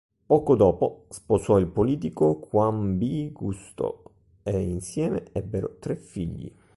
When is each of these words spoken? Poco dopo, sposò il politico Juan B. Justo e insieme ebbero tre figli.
Poco 0.25 0.55
dopo, 0.55 1.05
sposò 1.09 1.59
il 1.59 1.67
politico 1.67 2.39
Juan 2.49 2.97
B. 2.97 3.31
Justo 3.39 4.13
e 4.41 4.57
insieme 4.59 5.25
ebbero 5.31 5.77
tre 5.77 5.95
figli. 5.95 6.51